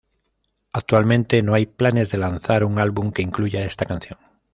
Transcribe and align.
Actualmente 0.73 1.43
no 1.43 1.53
hay 1.53 1.67
planes 1.67 2.09
de 2.09 2.17
lanzar 2.17 2.63
un 2.63 2.79
álbum 2.79 3.11
que 3.11 3.21
incluya 3.21 3.63
esta 3.65 3.85
canción. 3.85 4.17